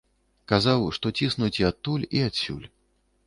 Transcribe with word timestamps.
Казаў, 0.51 0.85
што 0.97 1.11
ціснуць 1.19 1.51
і 1.63 1.67
адтуль, 1.71 2.07
і 2.21 2.25
адсюль. 2.31 2.67